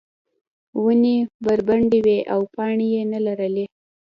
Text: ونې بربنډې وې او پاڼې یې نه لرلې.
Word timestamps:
ونې 0.83 1.15
بربنډې 1.43 1.99
وې 2.05 2.17
او 2.33 2.41
پاڼې 2.55 2.87
یې 2.93 3.03
نه 3.11 3.19
لرلې. 3.25 3.65